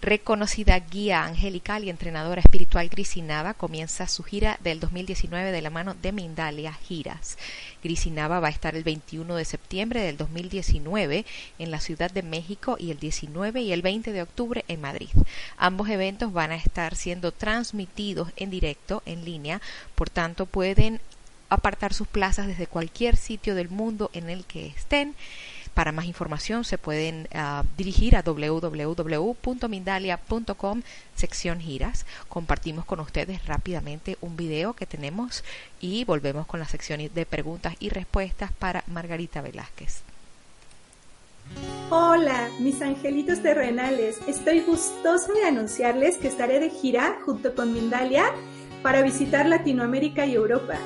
[0.00, 5.94] reconocida guía angelical y entrenadora espiritual Grisinava comienza su gira del 2019 de la mano
[5.94, 7.38] de Mindalia Giras.
[7.82, 11.24] Grisinava va a estar el 21 de septiembre del 2019
[11.58, 15.10] en la Ciudad de México y el 19 y el 20 de octubre en Madrid.
[15.56, 19.60] Ambos eventos van a estar siendo transmitidos en directo, en línea,
[19.94, 21.00] por tanto pueden
[21.48, 25.14] apartar sus plazas desde cualquier sitio del mundo en el que estén
[25.74, 30.82] para más información se pueden uh, dirigir a www.mindalia.com
[31.14, 32.06] sección giras.
[32.28, 35.42] Compartimos con ustedes rápidamente un video que tenemos
[35.80, 40.02] y volvemos con la sección de preguntas y respuestas para Margarita Velázquez.
[41.90, 44.18] Hola, mis angelitos terrenales.
[44.26, 48.24] Estoy gustosa de anunciarles que estaré de gira junto con Mindalia
[48.82, 50.78] para visitar Latinoamérica y Europa.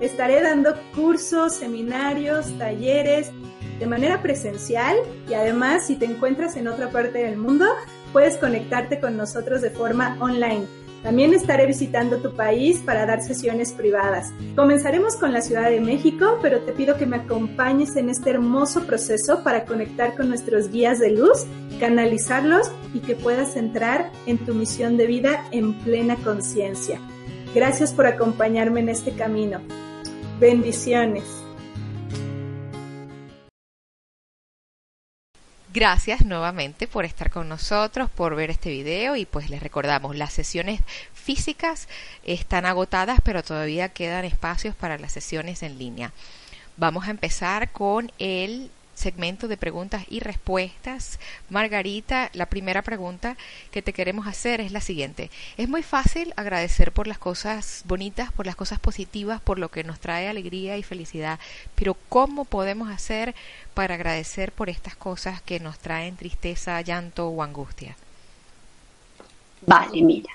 [0.00, 3.30] Estaré dando cursos, seminarios, talleres
[3.78, 4.96] de manera presencial
[5.28, 7.66] y además si te encuentras en otra parte del mundo,
[8.12, 10.66] puedes conectarte con nosotros de forma online.
[11.02, 14.32] También estaré visitando tu país para dar sesiones privadas.
[14.56, 18.86] Comenzaremos con la Ciudad de México, pero te pido que me acompañes en este hermoso
[18.86, 21.46] proceso para conectar con nuestros guías de luz,
[21.78, 26.98] canalizarlos y que puedas entrar en tu misión de vida en plena conciencia.
[27.54, 29.60] Gracias por acompañarme en este camino.
[30.38, 31.24] Bendiciones.
[35.72, 40.34] Gracias nuevamente por estar con nosotros, por ver este video y pues les recordamos, las
[40.34, 40.80] sesiones
[41.14, 41.88] físicas
[42.22, 46.12] están agotadas, pero todavía quedan espacios para las sesiones en línea.
[46.76, 51.20] Vamos a empezar con el segmento de preguntas y respuestas.
[51.50, 53.36] Margarita, la primera pregunta
[53.70, 55.30] que te queremos hacer es la siguiente.
[55.56, 59.84] Es muy fácil agradecer por las cosas bonitas, por las cosas positivas, por lo que
[59.84, 61.38] nos trae alegría y felicidad,
[61.74, 63.34] pero ¿cómo podemos hacer
[63.74, 67.96] para agradecer por estas cosas que nos traen tristeza, llanto o angustia?
[69.66, 70.30] Vale, mira,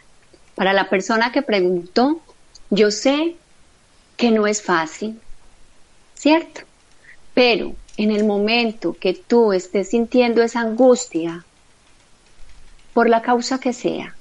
[0.55, 2.21] para la persona que preguntó,
[2.69, 3.35] yo sé
[4.17, 5.19] que no es fácil,
[6.13, 6.61] ¿cierto?
[7.33, 11.45] Pero en el momento que tú estés sintiendo esa angustia,
[12.93, 14.15] por la causa que sea,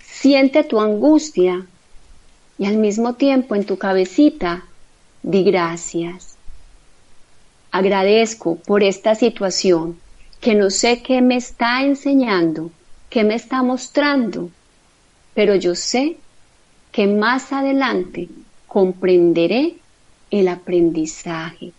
[0.00, 1.66] siente tu angustia
[2.58, 4.64] y al mismo tiempo en tu cabecita
[5.22, 6.36] di gracias.
[7.70, 9.98] Agradezco por esta situación
[10.40, 12.70] que no sé qué me está enseñando,
[13.10, 14.50] qué me está mostrando,
[15.34, 16.16] pero yo sé
[16.92, 18.28] que más adelante
[18.66, 19.74] comprenderé
[20.30, 21.72] el aprendizaje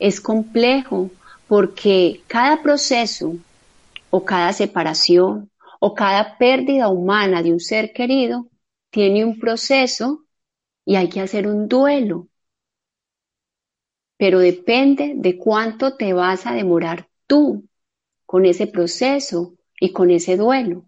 [0.00, 1.10] es complejo
[1.46, 3.36] porque cada proceso
[4.10, 8.48] o cada separación o cada pérdida humana de un ser querido
[8.90, 10.24] tiene un proceso
[10.84, 12.28] y hay que hacer un duelo.
[14.16, 17.68] Pero depende de cuánto te vas a demorar tú
[18.26, 20.84] con ese proceso y con ese duelo.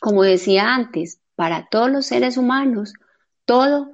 [0.00, 2.94] Como decía antes, para todos los seres humanos
[3.44, 3.92] todo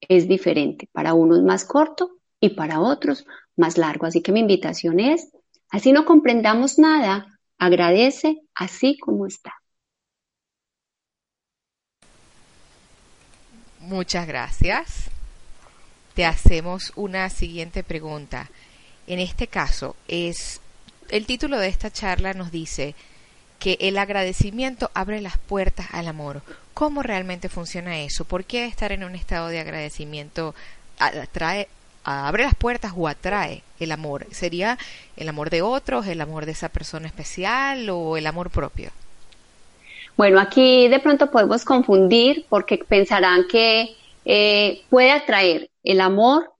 [0.00, 0.88] es diferente.
[0.92, 3.24] Para unos más corto y para otros
[3.56, 4.06] más largo.
[4.06, 5.32] Así que mi invitación es,
[5.70, 9.54] así no comprendamos nada, agradece así como está.
[13.80, 15.10] Muchas gracias.
[16.14, 18.50] Te hacemos una siguiente pregunta.
[19.06, 20.60] En este caso, es
[21.08, 22.94] el título de esta charla nos dice
[23.60, 26.42] que el agradecimiento abre las puertas al amor.
[26.74, 28.24] ¿Cómo realmente funciona eso?
[28.24, 30.54] ¿Por qué estar en un estado de agradecimiento
[30.98, 31.68] atrae
[32.06, 34.26] abre las puertas o atrae el amor?
[34.30, 34.78] ¿Sería
[35.16, 38.90] el amor de otros, el amor de esa persona especial o el amor propio?
[40.16, 46.52] Bueno, aquí de pronto podemos confundir porque pensarán que eh, puede atraer el amor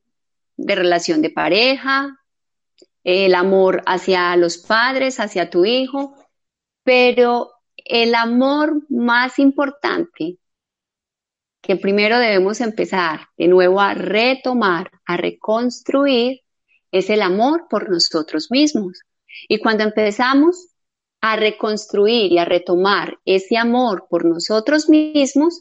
[0.57, 2.19] de relación de pareja,
[3.05, 6.15] el amor hacia los padres, hacia tu hijo,
[6.83, 10.39] pero el amor más importante
[11.67, 16.43] que primero debemos empezar de nuevo a retomar, a reconstruir,
[16.93, 19.01] es el amor por nosotros mismos.
[19.49, 20.69] Y cuando empezamos
[21.21, 25.61] a reconstruir y a retomar ese amor por nosotros mismos,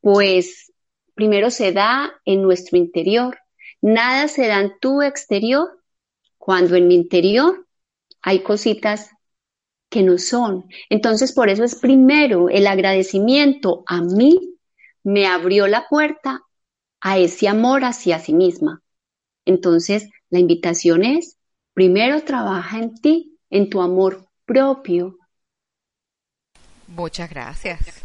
[0.00, 0.72] pues
[1.14, 3.38] primero se da en nuestro interior.
[3.80, 5.68] Nada se da en tu exterior
[6.36, 7.64] cuando en mi interior
[8.22, 9.10] hay cositas
[9.88, 10.64] que no son.
[10.90, 14.53] Entonces, por eso es primero el agradecimiento a mí
[15.04, 16.42] me abrió la puerta
[17.00, 18.82] a ese amor hacia sí misma.
[19.44, 21.36] Entonces, la invitación es,
[21.74, 25.18] primero trabaja en ti, en tu amor propio.
[26.88, 28.00] Muchas gracias.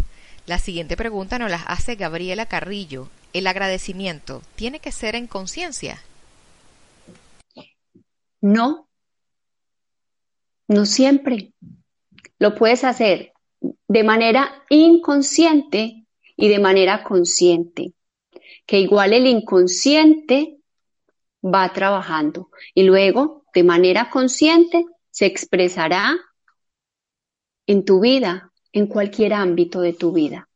[0.46, 3.08] La siguiente pregunta nos la hace Gabriela Carrillo.
[3.32, 6.02] ¿El agradecimiento tiene que ser en conciencia?
[8.42, 8.90] No,
[10.68, 11.54] no siempre.
[12.40, 13.34] Lo puedes hacer
[13.88, 16.08] de manera inconsciente
[16.40, 17.94] y de manera consciente.
[18.66, 20.58] Que igual el inconsciente
[21.44, 26.18] va trabajando y luego de manera consciente se expresará
[27.68, 30.48] en tu vida, en cualquier ámbito de tu vida.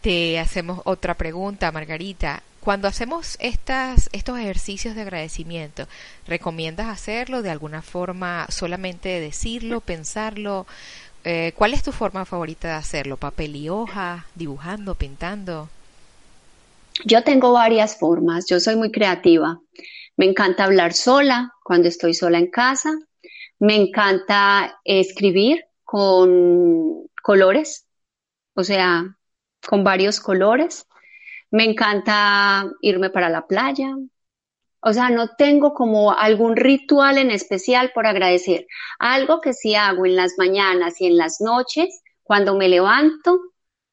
[0.00, 2.42] Te hacemos otra pregunta, Margarita.
[2.60, 5.86] Cuando hacemos estas, estos ejercicios de agradecimiento,
[6.26, 10.66] ¿recomiendas hacerlo de alguna forma solamente decirlo, pensarlo?
[11.24, 13.16] Eh, ¿Cuál es tu forma favorita de hacerlo?
[13.16, 14.26] ¿Papel y hoja?
[14.34, 14.94] ¿Dibujando?
[14.94, 15.70] ¿Pintando?
[17.04, 19.60] Yo tengo varias formas, yo soy muy creativa.
[20.16, 22.92] Me encanta hablar sola cuando estoy sola en casa.
[23.58, 27.86] Me encanta escribir con colores,
[28.54, 29.16] o sea,
[29.66, 30.86] con varios colores.
[31.50, 33.96] Me encanta irme para la playa.
[34.86, 38.66] O sea, no tengo como algún ritual en especial por agradecer.
[38.98, 43.40] Algo que sí hago en las mañanas y en las noches, cuando me levanto,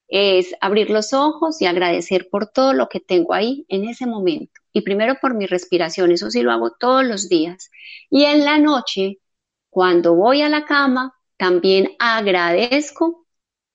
[0.09, 4.59] es abrir los ojos y agradecer por todo lo que tengo ahí en ese momento.
[4.73, 7.71] Y primero por mi respiración, eso sí lo hago todos los días.
[8.09, 9.19] Y en la noche,
[9.69, 13.25] cuando voy a la cama, también agradezco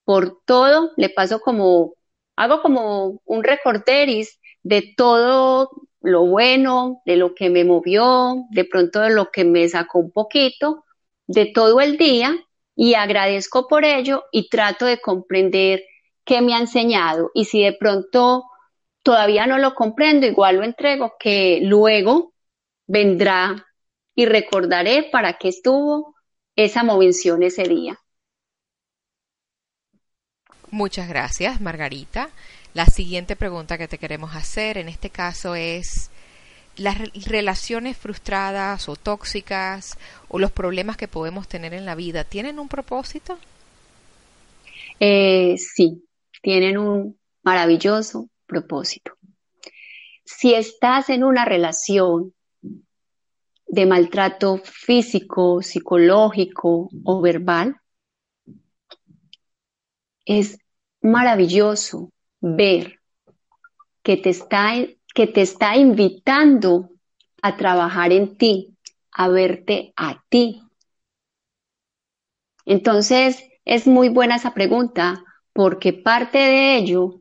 [0.05, 1.95] por todo, le paso como
[2.37, 5.71] hago como un recorderis de todo
[6.07, 10.13] lo bueno, de lo que me movió, de pronto de lo que me sacó un
[10.13, 10.85] poquito,
[11.27, 12.37] de todo el día
[12.77, 15.83] y agradezco por ello y trato de comprender
[16.25, 18.45] qué me ha enseñado y si de pronto
[19.03, 22.33] todavía no lo comprendo, igual lo entrego, que luego
[22.87, 23.67] vendrá
[24.15, 26.15] y recordaré para qué estuvo
[26.55, 27.99] esa movención ese día.
[30.71, 32.31] Muchas gracias, Margarita.
[32.77, 36.11] La siguiente pregunta que te queremos hacer en este caso es,
[36.77, 39.97] ¿las relaciones frustradas o tóxicas
[40.29, 43.39] o los problemas que podemos tener en la vida tienen un propósito?
[45.01, 46.05] Eh, sí,
[46.43, 49.17] tienen un maravilloso propósito.
[50.27, 52.35] Si estás en una relación
[53.69, 57.81] de maltrato físico, psicológico o verbal,
[60.27, 60.59] es
[61.01, 63.01] maravilloso ver
[64.03, 64.73] que te está,
[65.15, 66.91] que te está invitando
[67.43, 68.77] a trabajar en ti,
[69.13, 70.63] a verte a ti.
[72.65, 75.23] Entonces, es muy buena esa pregunta
[75.53, 77.21] porque parte de ello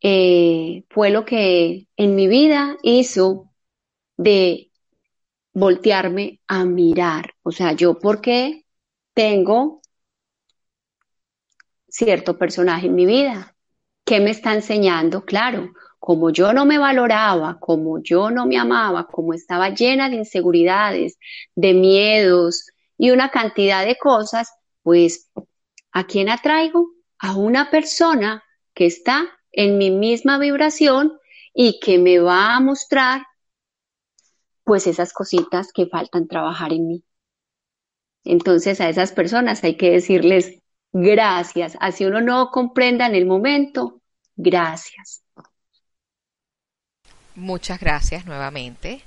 [0.00, 3.52] eh, fue lo que en mi vida hizo
[4.16, 4.70] de
[5.52, 7.34] voltearme a mirar.
[7.42, 8.64] O sea, yo porque
[9.14, 9.82] tengo
[11.88, 13.51] cierto personaje en mi vida.
[14.12, 15.24] ¿Qué me está enseñando?
[15.24, 20.16] Claro, como yo no me valoraba, como yo no me amaba, como estaba llena de
[20.16, 21.18] inseguridades,
[21.54, 22.66] de miedos
[22.98, 24.52] y una cantidad de cosas,
[24.82, 25.30] pues,
[25.92, 26.90] ¿a quién atraigo?
[27.20, 28.44] A una persona
[28.74, 31.18] que está en mi misma vibración
[31.54, 33.22] y que me va a mostrar
[34.62, 37.04] pues esas cositas que faltan trabajar en mí.
[38.24, 41.76] Entonces a esas personas hay que decirles Gracias.
[41.80, 44.01] Así uno no comprenda en el momento.
[44.42, 45.22] Gracias.
[47.36, 49.02] Muchas gracias nuevamente.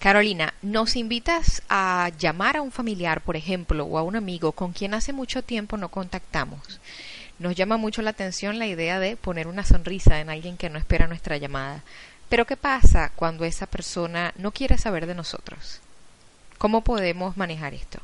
[0.00, 4.72] Carolina, ¿nos invitas a llamar a un familiar, por ejemplo, o a un amigo con
[4.72, 6.80] quien hace mucho tiempo no contactamos?
[7.38, 10.78] Nos llama mucho la atención la idea de poner una sonrisa en alguien que no
[10.80, 11.84] espera nuestra llamada.
[12.28, 15.80] Pero ¿qué pasa cuando esa persona no quiere saber de nosotros?
[16.58, 18.00] ¿Cómo podemos manejar esto?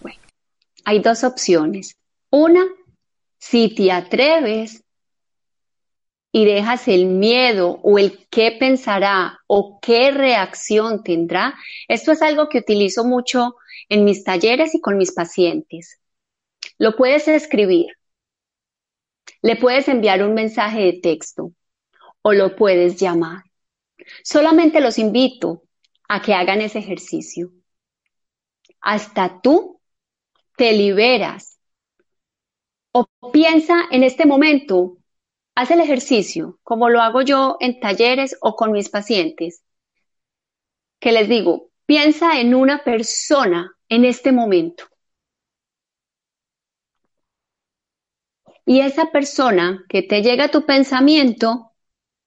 [0.00, 0.20] Bueno,
[0.84, 1.96] hay dos opciones.
[2.30, 2.64] Una,
[3.38, 4.84] si te atreves
[6.36, 11.54] y dejas el miedo o el qué pensará o qué reacción tendrá,
[11.88, 13.54] esto es algo que utilizo mucho
[13.88, 15.98] en mis talleres y con mis pacientes.
[16.76, 17.86] Lo puedes escribir.
[19.40, 21.52] Le puedes enviar un mensaje de texto
[22.20, 23.44] o lo puedes llamar.
[24.22, 25.62] Solamente los invito
[26.06, 27.50] a que hagan ese ejercicio.
[28.82, 29.80] Hasta tú
[30.54, 31.58] te liberas.
[32.92, 34.98] O piensa en este momento,
[35.56, 39.64] haz el ejercicio, como lo hago yo en talleres o con mis pacientes,
[41.00, 44.84] que les digo, piensa en una persona en este momento.
[48.66, 51.72] Y esa persona que te llega a tu pensamiento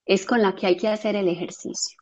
[0.06, 1.98] es con la que hay que hacer el ejercicio.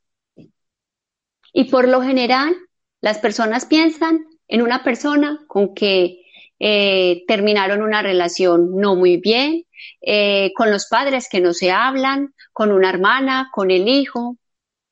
[1.53, 2.57] Y por lo general,
[3.01, 6.23] las personas piensan en una persona con que
[6.59, 9.65] eh, terminaron una relación no muy bien,
[10.01, 14.37] eh, con los padres que no se hablan, con una hermana, con el hijo,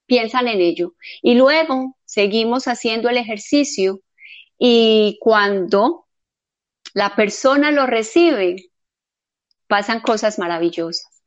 [0.06, 0.94] piensan en ello.
[1.22, 4.00] Y luego seguimos haciendo el ejercicio
[4.58, 6.06] y cuando
[6.94, 8.70] la persona lo recibe,
[9.68, 11.22] pasan cosas maravillosas.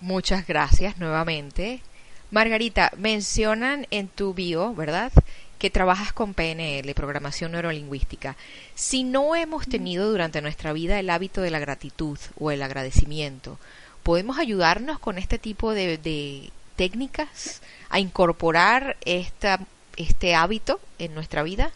[0.00, 1.82] Muchas gracias nuevamente.
[2.30, 5.12] Margarita, mencionan en tu bio, ¿verdad?
[5.60, 8.34] Que trabajas con PNL, programación neurolingüística.
[8.74, 13.58] Si no hemos tenido durante nuestra vida el hábito de la gratitud o el agradecimiento,
[14.02, 19.60] ¿podemos ayudarnos con este tipo de, técnicas a incorporar esta,
[19.96, 21.72] este hábito en nuestra vida?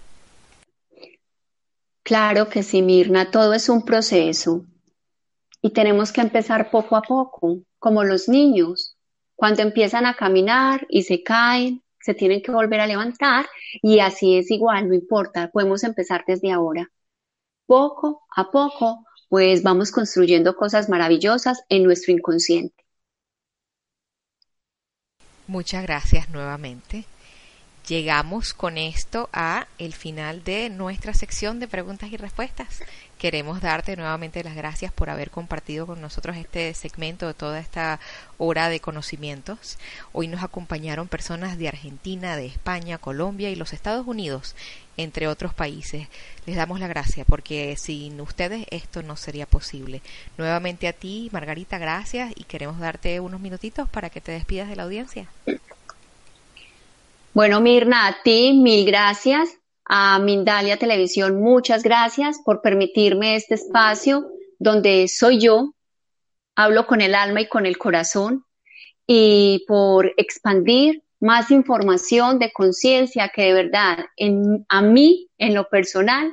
[2.03, 4.65] Claro que sí, Mirna, todo es un proceso
[5.61, 8.97] y tenemos que empezar poco a poco, como los niños,
[9.37, 13.47] cuando empiezan a caminar y se caen, se tienen que volver a levantar
[13.83, 16.91] y así es igual, no importa, podemos empezar desde ahora.
[17.67, 22.85] Poco a poco, pues vamos construyendo cosas maravillosas en nuestro inconsciente.
[25.47, 27.07] Muchas gracias nuevamente.
[27.89, 32.83] Llegamos con esto a el final de nuestra sección de preguntas y respuestas.
[33.25, 37.99] Queremos darte nuevamente las gracias por haber compartido con nosotros este segmento de toda esta
[38.37, 39.79] hora de conocimientos.
[40.13, 44.55] Hoy nos acompañaron personas de Argentina, de España, Colombia y los Estados Unidos,
[44.99, 46.07] entre otros países.
[46.45, 50.03] Les damos la gracia porque sin ustedes esto no sería posible.
[50.37, 54.77] Nuevamente a ti, Margarita, gracias y queremos darte unos minutitos para que te despidas de
[54.77, 55.31] la audiencia.
[57.33, 59.64] Bueno, Mirna, a ti mil gracias.
[59.87, 65.75] A Mindalia Televisión, muchas gracias por permitirme este espacio donde soy yo,
[66.57, 68.47] hablo con el alma y con el corazón
[69.07, 75.69] y por expandir más información de conciencia que de verdad en, a mí, en lo
[75.69, 76.31] personal,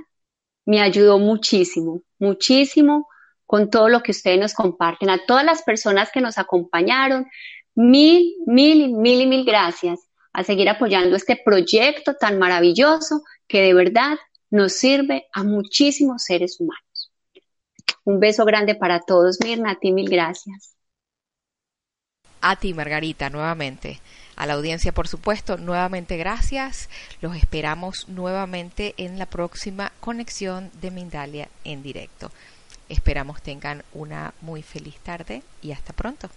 [0.65, 3.07] me ayudó muchísimo, muchísimo
[3.45, 5.09] con todo lo que ustedes nos comparten.
[5.09, 7.27] A todas las personas que nos acompañaron,
[7.75, 9.99] mil, mil, mil y mil gracias
[10.33, 14.17] a seguir apoyando este proyecto tan maravilloso que de verdad
[14.49, 17.11] nos sirve a muchísimos seres humanos.
[18.03, 20.75] Un beso grande para todos, Mirna, a ti mil gracias.
[22.41, 23.99] A ti, Margarita, nuevamente.
[24.35, 26.89] A la audiencia, por supuesto, nuevamente gracias.
[27.21, 32.31] Los esperamos nuevamente en la próxima conexión de Mindalia en directo.
[32.89, 36.29] Esperamos tengan una muy feliz tarde y hasta pronto.